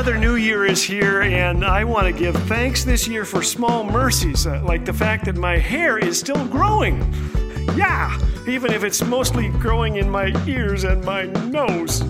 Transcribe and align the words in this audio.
another 0.00 0.16
new 0.16 0.36
year 0.36 0.64
is 0.64 0.82
here, 0.82 1.20
and 1.20 1.62
I 1.62 1.84
want 1.84 2.06
to 2.06 2.12
give 2.12 2.34
thanks 2.44 2.84
this 2.84 3.06
year 3.06 3.26
for 3.26 3.42
small 3.42 3.84
mercies, 3.84 4.46
uh, 4.46 4.62
like 4.64 4.86
the 4.86 4.94
fact 4.94 5.26
that 5.26 5.36
my 5.36 5.58
hair 5.58 5.98
is 5.98 6.18
still 6.18 6.42
growing. 6.46 6.96
Yeah, 7.76 8.18
even 8.48 8.72
if 8.72 8.82
it's 8.82 9.04
mostly 9.04 9.50
growing 9.50 9.96
in 9.96 10.08
my 10.08 10.32
ears 10.46 10.84
and 10.84 11.04
my 11.04 11.24
nose. 11.24 12.00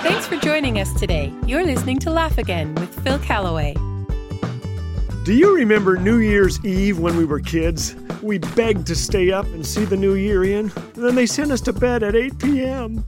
Thanks 0.00 0.26
for 0.26 0.36
joining 0.36 0.80
us 0.80 0.98
today. 0.98 1.30
You're 1.44 1.66
listening 1.66 1.98
to 1.98 2.10
Laugh 2.10 2.38
Again 2.38 2.74
with 2.76 3.04
Phil 3.04 3.18
Callaway. 3.18 3.74
Do 5.24 5.34
you 5.34 5.54
remember 5.54 5.98
New 5.98 6.20
Year's 6.20 6.58
Eve 6.64 6.98
when 6.98 7.18
we 7.18 7.26
were 7.26 7.40
kids? 7.40 7.96
We 8.22 8.38
begged 8.38 8.86
to 8.86 8.94
stay 8.94 9.30
up 9.30 9.44
and 9.48 9.64
see 9.64 9.84
the 9.84 9.98
new 9.98 10.14
year 10.14 10.42
in, 10.42 10.72
and 10.74 11.04
then 11.04 11.14
they 11.14 11.26
sent 11.26 11.52
us 11.52 11.60
to 11.60 11.74
bed 11.74 12.02
at 12.02 12.16
8 12.16 12.38
p.m. 12.38 13.04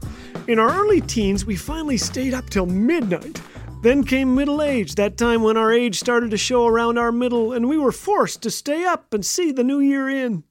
In 0.51 0.59
our 0.59 0.81
early 0.81 1.01
teens, 1.01 1.47
we 1.47 1.55
finally 1.55 1.97
stayed 1.97 2.35
up 2.35 2.51
till 2.51 2.67
midnight. 2.67 3.41
Then 3.85 4.03
came 4.03 4.35
middle 4.35 4.61
age, 4.61 4.97
that 4.97 5.17
time 5.17 5.45
when 5.45 5.57
our 5.57 5.73
age 5.73 5.97
started 5.97 6.33
to 6.33 6.37
show 6.37 6.67
around 6.67 6.99
our 6.99 7.13
middle, 7.13 7.53
and 7.53 7.69
we 7.69 7.79
were 7.79 7.93
forced 7.93 8.43
to 8.43 8.51
stay 8.51 8.85
up 8.85 9.15
and 9.15 9.25
see 9.25 9.53
the 9.53 9.63
new 9.63 9.79
year 9.79 10.09
in. 10.09 10.43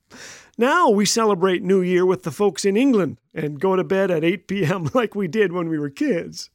Now 0.58 0.90
we 0.90 1.04
celebrate 1.04 1.64
New 1.64 1.82
Year 1.82 2.06
with 2.06 2.24
the 2.24 2.32
folks 2.32 2.64
in 2.64 2.78
England 2.78 3.18
and 3.34 3.60
go 3.60 3.76
to 3.76 3.84
bed 3.84 4.10
at 4.10 4.24
8 4.24 4.48
p.m. 4.48 4.90
like 4.94 5.16
we 5.16 5.28
did 5.28 5.52
when 5.52 5.68
we 5.68 5.78
were 5.78 5.90
kids. 5.90 6.50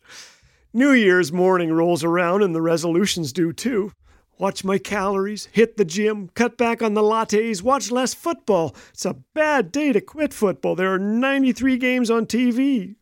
New 0.72 0.92
Year's 0.92 1.30
morning 1.30 1.70
rolls 1.70 2.02
around 2.02 2.42
and 2.42 2.54
the 2.54 2.62
resolutions 2.62 3.30
do 3.30 3.52
too. 3.52 3.92
Watch 4.36 4.64
my 4.64 4.78
calories, 4.78 5.48
hit 5.52 5.76
the 5.76 5.84
gym, 5.84 6.28
cut 6.34 6.56
back 6.56 6.82
on 6.82 6.94
the 6.94 7.02
lattes, 7.02 7.62
watch 7.62 7.92
less 7.92 8.14
football. 8.14 8.74
It's 8.90 9.04
a 9.04 9.14
bad 9.32 9.70
day 9.70 9.92
to 9.92 10.00
quit 10.00 10.34
football. 10.34 10.74
There 10.74 10.92
are 10.92 10.98
93 10.98 11.78
games 11.78 12.10
on 12.10 12.26
TV. 12.26 12.96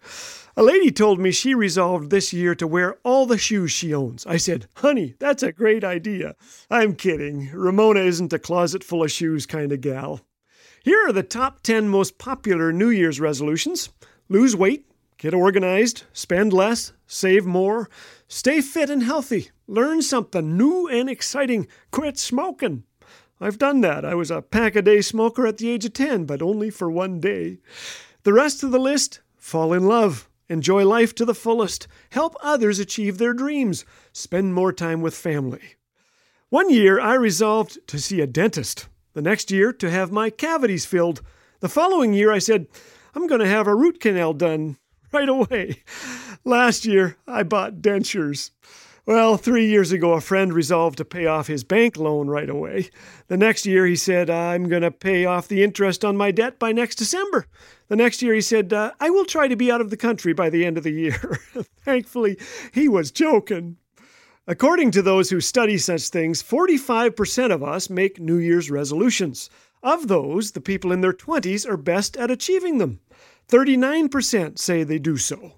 A 0.54 0.62
lady 0.62 0.90
told 0.90 1.18
me 1.18 1.30
she 1.30 1.54
resolved 1.54 2.10
this 2.10 2.34
year 2.34 2.54
to 2.56 2.66
wear 2.66 2.98
all 3.02 3.24
the 3.24 3.38
shoes 3.38 3.70
she 3.70 3.94
owns. 3.94 4.26
I 4.26 4.36
said, 4.36 4.66
Honey, 4.76 5.14
that's 5.18 5.42
a 5.42 5.52
great 5.52 5.82
idea. 5.82 6.36
I'm 6.70 6.94
kidding. 6.94 7.50
Ramona 7.54 8.00
isn't 8.00 8.34
a 8.34 8.38
closet 8.38 8.84
full 8.84 9.02
of 9.02 9.10
shoes 9.10 9.46
kind 9.46 9.72
of 9.72 9.80
gal. 9.80 10.20
Here 10.84 10.98
are 11.06 11.12
the 11.12 11.22
top 11.22 11.62
10 11.62 11.88
most 11.88 12.18
popular 12.18 12.72
New 12.72 12.90
Year's 12.90 13.20
resolutions 13.20 13.88
lose 14.28 14.54
weight, 14.54 14.86
get 15.16 15.32
organized, 15.32 16.04
spend 16.12 16.52
less, 16.52 16.92
save 17.12 17.44
more, 17.44 17.90
stay 18.26 18.60
fit 18.60 18.88
and 18.88 19.02
healthy, 19.02 19.50
learn 19.66 20.00
something 20.00 20.56
new 20.56 20.88
and 20.88 21.10
exciting, 21.10 21.66
quit 21.90 22.18
smoking. 22.18 22.84
I've 23.40 23.58
done 23.58 23.80
that. 23.82 24.04
I 24.04 24.14
was 24.14 24.30
a 24.30 24.40
pack 24.40 24.76
a 24.76 24.82
day 24.82 25.00
smoker 25.00 25.46
at 25.46 25.58
the 25.58 25.68
age 25.68 25.84
of 25.84 25.92
10, 25.92 26.24
but 26.24 26.40
only 26.40 26.70
for 26.70 26.90
one 26.90 27.20
day. 27.20 27.58
The 28.22 28.32
rest 28.32 28.62
of 28.62 28.70
the 28.70 28.78
list 28.78 29.20
fall 29.36 29.72
in 29.72 29.86
love, 29.86 30.28
enjoy 30.48 30.86
life 30.86 31.14
to 31.16 31.24
the 31.24 31.34
fullest, 31.34 31.86
help 32.10 32.36
others 32.40 32.78
achieve 32.78 33.18
their 33.18 33.34
dreams, 33.34 33.84
spend 34.12 34.54
more 34.54 34.72
time 34.72 35.00
with 35.02 35.14
family. 35.14 35.74
One 36.48 36.70
year 36.70 37.00
I 37.00 37.14
resolved 37.14 37.78
to 37.88 37.98
see 37.98 38.20
a 38.20 38.26
dentist. 38.26 38.88
The 39.14 39.22
next 39.22 39.50
year 39.50 39.72
to 39.74 39.90
have 39.90 40.12
my 40.12 40.30
cavities 40.30 40.86
filled. 40.86 41.20
The 41.60 41.68
following 41.68 42.14
year 42.14 42.32
I 42.32 42.38
said, 42.38 42.68
I'm 43.14 43.26
going 43.26 43.40
to 43.40 43.46
have 43.46 43.66
a 43.66 43.74
root 43.74 44.00
canal 44.00 44.32
done 44.32 44.78
right 45.12 45.28
away. 45.28 45.82
Last 46.44 46.84
year 46.84 47.16
I 47.26 47.42
bought 47.42 47.82
dentures. 47.82 48.50
Well, 49.04 49.36
three 49.36 49.66
years 49.66 49.90
ago, 49.90 50.12
a 50.12 50.20
friend 50.20 50.52
resolved 50.52 50.98
to 50.98 51.04
pay 51.04 51.26
off 51.26 51.48
his 51.48 51.64
bank 51.64 51.96
loan 51.96 52.28
right 52.28 52.48
away. 52.48 52.88
The 53.26 53.36
next 53.36 53.66
year, 53.66 53.84
he 53.84 53.96
said, 53.96 54.30
I'm 54.30 54.68
going 54.68 54.82
to 54.82 54.92
pay 54.92 55.24
off 55.24 55.48
the 55.48 55.64
interest 55.64 56.04
on 56.04 56.16
my 56.16 56.30
debt 56.30 56.60
by 56.60 56.70
next 56.70 56.96
December. 56.96 57.46
The 57.88 57.96
next 57.96 58.22
year, 58.22 58.32
he 58.32 58.40
said, 58.40 58.72
uh, 58.72 58.92
I 59.00 59.10
will 59.10 59.24
try 59.24 59.48
to 59.48 59.56
be 59.56 59.72
out 59.72 59.80
of 59.80 59.90
the 59.90 59.96
country 59.96 60.32
by 60.32 60.50
the 60.50 60.64
end 60.64 60.78
of 60.78 60.84
the 60.84 60.92
year. 60.92 61.40
Thankfully, 61.84 62.38
he 62.72 62.88
was 62.88 63.10
joking. 63.10 63.76
According 64.46 64.92
to 64.92 65.02
those 65.02 65.30
who 65.30 65.40
study 65.40 65.78
such 65.78 66.08
things, 66.08 66.40
45% 66.40 67.52
of 67.52 67.62
us 67.64 67.90
make 67.90 68.20
New 68.20 68.38
Year's 68.38 68.70
resolutions. 68.70 69.50
Of 69.82 70.06
those, 70.06 70.52
the 70.52 70.60
people 70.60 70.92
in 70.92 71.00
their 71.00 71.12
20s 71.12 71.68
are 71.68 71.76
best 71.76 72.16
at 72.16 72.30
achieving 72.30 72.78
them. 72.78 73.00
39% 73.52 74.58
say 74.58 74.82
they 74.82 74.98
do 74.98 75.18
so. 75.18 75.52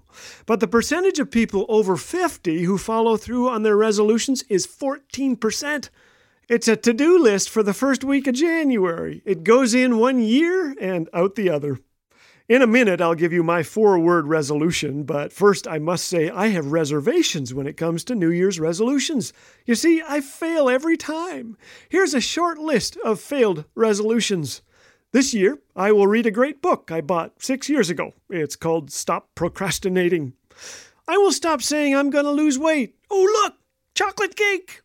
But 0.45 0.59
the 0.59 0.67
percentage 0.67 1.17
of 1.17 1.31
people 1.31 1.65
over 1.69 1.95
50 1.95 2.63
who 2.63 2.77
follow 2.77 3.15
through 3.15 3.47
on 3.47 3.63
their 3.63 3.77
resolutions 3.77 4.43
is 4.49 4.67
14%. 4.67 5.89
It's 6.49 6.67
a 6.67 6.75
to 6.75 6.93
do 6.93 7.17
list 7.17 7.49
for 7.49 7.63
the 7.63 7.73
first 7.73 8.03
week 8.03 8.27
of 8.27 8.35
January. 8.35 9.21
It 9.25 9.45
goes 9.45 9.73
in 9.73 9.97
one 9.97 10.19
year 10.19 10.75
and 10.79 11.09
out 11.13 11.35
the 11.35 11.49
other. 11.49 11.79
In 12.49 12.61
a 12.61 12.67
minute, 12.67 12.99
I'll 12.99 13.15
give 13.15 13.33
you 13.33 13.43
my 13.43 13.63
four 13.63 13.97
word 13.97 14.27
resolution, 14.27 15.03
but 15.03 15.31
first 15.33 15.65
I 15.65 15.79
must 15.79 16.05
say 16.05 16.29
I 16.29 16.47
have 16.49 16.73
reservations 16.73 17.53
when 17.53 17.65
it 17.65 17.77
comes 17.77 18.03
to 18.03 18.13
New 18.13 18.29
Year's 18.29 18.59
resolutions. 18.59 19.31
You 19.65 19.73
see, 19.73 20.03
I 20.07 20.19
fail 20.19 20.69
every 20.69 20.97
time. 20.97 21.57
Here's 21.89 22.13
a 22.13 22.21
short 22.21 22.59
list 22.59 22.97
of 22.97 23.21
failed 23.21 23.63
resolutions. 23.73 24.61
This 25.15 25.33
year, 25.33 25.59
I 25.77 25.93
will 25.93 26.07
read 26.07 26.25
a 26.25 26.29
great 26.29 26.61
book 26.61 26.91
I 26.91 26.99
bought 26.99 27.41
six 27.41 27.69
years 27.69 27.89
ago. 27.89 28.11
It's 28.29 28.57
called 28.57 28.91
Stop 28.91 29.29
Procrastinating. 29.33 30.33
I 31.07 31.15
will 31.15 31.31
stop 31.31 31.61
saying 31.61 31.95
I'm 31.95 32.09
going 32.09 32.25
to 32.25 32.31
lose 32.31 32.59
weight. 32.59 32.97
Oh, 33.09 33.21
look, 33.41 33.53
chocolate 33.95 34.35
cake. 34.35 34.81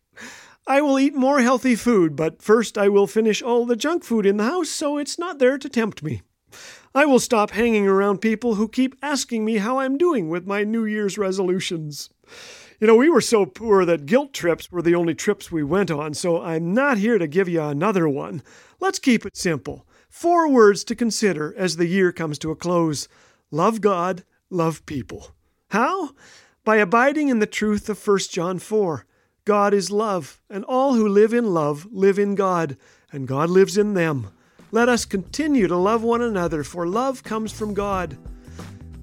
I 0.68 0.82
will 0.82 1.00
eat 1.00 1.16
more 1.16 1.40
healthy 1.40 1.74
food, 1.74 2.14
but 2.14 2.40
first 2.40 2.78
I 2.78 2.88
will 2.88 3.08
finish 3.08 3.42
all 3.42 3.66
the 3.66 3.74
junk 3.74 4.04
food 4.04 4.24
in 4.24 4.36
the 4.36 4.44
house 4.44 4.68
so 4.68 4.98
it's 4.98 5.18
not 5.18 5.40
there 5.40 5.58
to 5.58 5.68
tempt 5.68 6.00
me. 6.00 6.22
I 6.94 7.06
will 7.06 7.18
stop 7.18 7.50
hanging 7.50 7.88
around 7.88 8.18
people 8.18 8.54
who 8.54 8.68
keep 8.68 8.94
asking 9.02 9.44
me 9.44 9.56
how 9.56 9.80
I'm 9.80 9.98
doing 9.98 10.28
with 10.28 10.46
my 10.46 10.62
New 10.62 10.84
Year's 10.84 11.18
resolutions. 11.18 12.08
You 12.78 12.86
know, 12.86 12.94
we 12.94 13.10
were 13.10 13.20
so 13.20 13.46
poor 13.46 13.84
that 13.84 14.06
guilt 14.06 14.32
trips 14.32 14.70
were 14.70 14.80
the 14.80 14.94
only 14.94 15.16
trips 15.16 15.50
we 15.50 15.64
went 15.64 15.90
on, 15.90 16.14
so 16.14 16.40
I'm 16.40 16.72
not 16.72 16.98
here 16.98 17.18
to 17.18 17.26
give 17.26 17.48
you 17.48 17.62
another 17.62 18.08
one. 18.08 18.44
Let's 18.78 19.00
keep 19.00 19.26
it 19.26 19.36
simple. 19.36 19.86
Four 20.10 20.48
words 20.48 20.82
to 20.84 20.96
consider 20.96 21.54
as 21.56 21.76
the 21.76 21.86
year 21.86 22.10
comes 22.10 22.38
to 22.40 22.50
a 22.50 22.56
close 22.56 23.08
love 23.52 23.80
God, 23.80 24.24
love 24.50 24.84
people. 24.84 25.28
How? 25.70 26.10
By 26.64 26.76
abiding 26.76 27.28
in 27.28 27.38
the 27.38 27.46
truth 27.46 27.88
of 27.88 28.06
1 28.06 28.18
John 28.30 28.58
4. 28.58 29.06
God 29.44 29.72
is 29.72 29.90
love, 29.90 30.40
and 30.50 30.64
all 30.64 30.94
who 30.94 31.08
live 31.08 31.32
in 31.32 31.54
love 31.54 31.86
live 31.90 32.18
in 32.18 32.34
God, 32.34 32.76
and 33.12 33.26
God 33.26 33.50
lives 33.50 33.78
in 33.78 33.94
them. 33.94 34.28
Let 34.72 34.88
us 34.88 35.04
continue 35.04 35.68
to 35.68 35.76
love 35.76 36.02
one 36.02 36.22
another, 36.22 36.64
for 36.64 36.86
love 36.86 37.22
comes 37.22 37.52
from 37.52 37.72
God. 37.72 38.18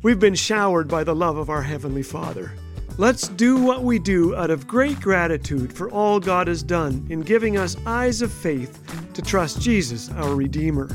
We've 0.04 0.20
been 0.20 0.36
showered 0.36 0.88
by 0.88 1.04
the 1.04 1.16
love 1.16 1.38
of 1.38 1.50
our 1.50 1.64
Heavenly 1.64 2.04
Father. 2.04 2.54
Let's 3.00 3.28
do 3.28 3.58
what 3.58 3.84
we 3.84 4.00
do 4.00 4.36
out 4.36 4.50
of 4.50 4.66
great 4.66 5.00
gratitude 5.00 5.72
for 5.72 5.88
all 5.92 6.20
God 6.20 6.48
has 6.48 6.64
done 6.64 7.06
in 7.12 7.22
giving 7.22 7.56
us 7.56 7.78
eyes 7.86 8.24
of 8.24 8.32
faith 8.32 8.82
to 9.14 9.22
trust 9.22 9.62
Jesus, 9.62 10.10
our 10.14 10.34
Redeemer. 10.34 10.86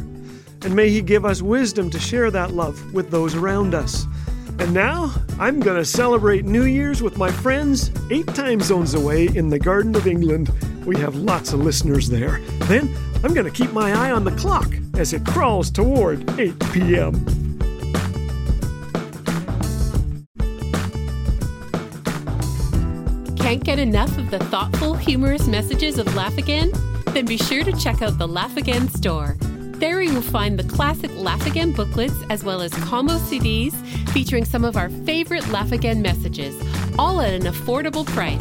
And 0.63 0.75
may 0.75 0.91
He 0.91 1.01
give 1.01 1.25
us 1.25 1.43
wisdom 1.43 1.91
to 1.91 2.01
share 2.01 2.33
that 2.33 2.55
love 2.55 2.93
with 2.93 3.13
those 3.13 3.37
around 3.37 3.73
us. 3.73 4.07
And 4.59 4.75
now, 4.75 5.15
I'm 5.39 5.61
going 5.61 5.77
to 5.77 5.85
celebrate 5.85 6.45
New 6.45 6.65
Year's 6.65 7.03
with 7.03 7.19
my 7.19 7.31
friends 7.31 7.93
eight 8.11 8.27
time 8.35 8.61
zones 8.61 8.95
away 8.95 9.29
in 9.29 9.49
the 9.49 9.61
Garden 9.61 9.95
of 9.95 10.09
England. 10.09 10.49
We 10.85 10.97
have 10.99 11.15
lots 11.15 11.53
of 11.53 11.61
listeners 11.61 12.09
there. 12.09 12.41
Then, 12.65 12.93
I'm 13.23 13.33
going 13.33 13.47
to 13.47 13.53
keep 13.53 13.73
my 13.73 13.93
eye 13.93 14.11
on 14.11 14.25
the 14.25 14.33
clock 14.33 14.75
as 14.95 15.13
it 15.13 15.25
crawls 15.25 15.71
toward 15.71 16.29
8 16.37 16.59
p.m. 16.73 17.52
Can't 23.53 23.65
get 23.65 23.79
enough 23.79 24.17
of 24.17 24.31
the 24.31 24.39
thoughtful, 24.39 24.95
humorous 24.95 25.47
messages 25.47 25.99
of 25.99 26.15
Laugh 26.15 26.39
Again? 26.39 26.73
Then 27.09 27.27
be 27.27 27.37
sure 27.37 27.63
to 27.63 27.73
check 27.73 28.01
out 28.01 28.17
the 28.17 28.27
Laugh 28.27 28.57
Again 28.57 28.89
store. 28.89 29.37
There 29.43 30.01
you 30.01 30.15
will 30.15 30.23
find 30.23 30.59
the 30.59 30.65
classic 30.65 31.11
Laugh 31.17 31.47
Again 31.47 31.73
booklets 31.73 32.15
as 32.31 32.45
well 32.45 32.63
as 32.63 32.73
combo 32.73 33.19
CDs 33.19 33.75
featuring 34.09 34.47
some 34.47 34.65
of 34.65 34.79
our 34.79 34.89
favorite 34.89 35.47
Laugh 35.49 35.71
Again 35.71 36.01
messages, 36.01 36.57
all 36.99 37.21
at 37.21 37.35
an 37.35 37.43
affordable 37.43 38.07
price. 38.07 38.41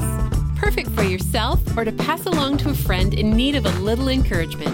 Perfect 0.56 0.90
for 0.92 1.04
yourself 1.04 1.60
or 1.76 1.84
to 1.84 1.92
pass 1.92 2.26
along 2.26 2.60
to 2.60 2.70
a 2.70 2.74
friend 2.74 3.14
in 3.14 3.32
need 3.32 3.56
of 3.56 3.66
a 3.66 3.80
little 3.82 4.08
encouragement. 4.08 4.74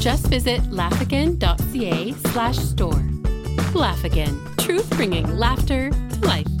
Just 0.00 0.26
visit 0.26 0.60
laughagain.ca 0.62 2.12
slash 2.32 2.58
store. 2.58 3.04
Laugh 3.72 4.02
Again, 4.02 4.36
truth 4.58 4.90
bringing 4.96 5.38
laughter 5.38 5.90
to 5.90 6.26
life. 6.26 6.59